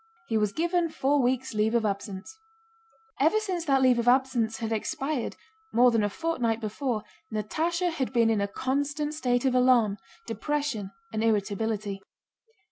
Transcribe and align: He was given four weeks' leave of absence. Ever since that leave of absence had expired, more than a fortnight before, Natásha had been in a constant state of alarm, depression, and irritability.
He 0.25 0.35
was 0.39 0.51
given 0.51 0.89
four 0.89 1.21
weeks' 1.21 1.53
leave 1.53 1.75
of 1.75 1.85
absence. 1.85 2.35
Ever 3.19 3.39
since 3.39 3.65
that 3.65 3.83
leave 3.83 3.99
of 3.99 4.07
absence 4.07 4.57
had 4.57 4.71
expired, 4.71 5.35
more 5.71 5.91
than 5.91 6.01
a 6.01 6.09
fortnight 6.09 6.59
before, 6.59 7.03
Natásha 7.31 7.91
had 7.91 8.11
been 8.11 8.31
in 8.31 8.41
a 8.41 8.47
constant 8.47 9.13
state 9.13 9.45
of 9.45 9.53
alarm, 9.53 9.97
depression, 10.25 10.89
and 11.13 11.23
irritability. 11.23 12.01